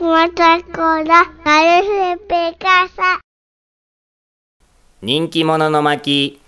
[0.00, 0.62] ラ、ガル
[2.14, 3.20] フペカサ。
[5.02, 6.40] 人気者の巻。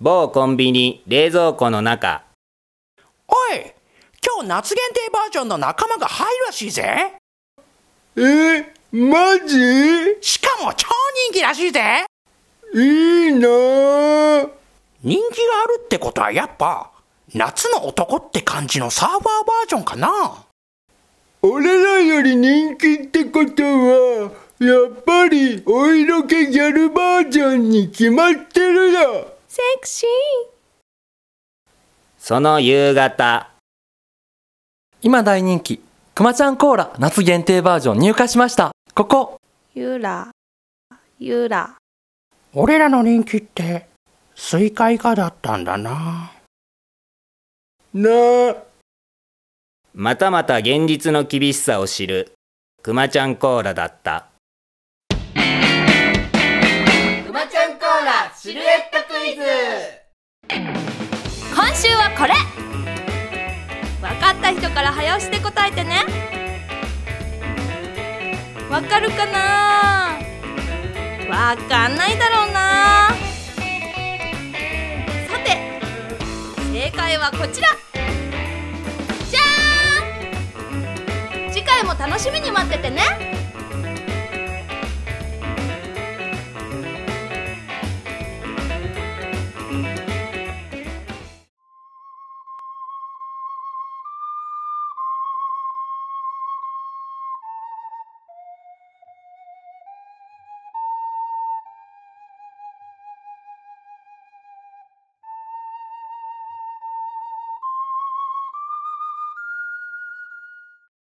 [0.00, 2.24] 某コンビニ冷蔵庫の中。
[3.26, 3.72] おい
[4.22, 7.14] 今日夏限定バージョンの仲間が入るらしいぜ。
[8.16, 10.18] え、マジ？
[10.20, 10.88] しかも超
[11.30, 12.04] 人気らしいぜ。
[12.74, 14.50] いいなぁ。
[15.02, 16.90] 人気があるってことはやっぱ
[17.34, 20.44] 夏の男って感じのサーファーバージョンかな？
[21.42, 29.34] 俺らより人気ってことは、やっぱりお色気ギャルバージョンに決まってるよ。
[29.46, 30.08] セクシー
[32.18, 33.50] その夕方
[35.00, 35.80] 今大人気、
[36.14, 38.72] くまちゃんコーラ夏限定バージョン入荷しました。
[38.94, 39.40] ここ。
[39.74, 40.30] ゆら
[41.20, 41.76] ゆら
[42.52, 43.86] 俺らの人気って
[44.34, 46.32] スイカ以下だったんだな
[47.94, 48.10] な。
[48.50, 48.56] あ。
[49.94, 52.32] またまた現実の厳しさを知る。
[52.82, 54.26] くまちゃんコーラだった。
[55.26, 55.42] く
[57.32, 59.42] まちゃんコーラシルエットクイズ。
[61.54, 62.34] 今週はこれ。
[64.00, 66.04] 分かった人から早押しで答えてね。
[68.70, 70.18] わかるかな。
[71.28, 72.67] わかんないだろうな
[77.18, 77.68] はこちら。
[77.92, 81.52] じゃーん。
[81.52, 83.02] 次回も楽しみに待っててね。